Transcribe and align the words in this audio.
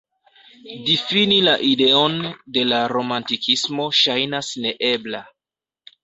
Difini 0.85 1.35
la 1.47 1.51
ideon 1.71 2.15
de 2.55 2.63
la 2.69 2.79
romantikismo 2.93 3.85
ŝajnas 3.99 4.49
neebla. 4.65 5.21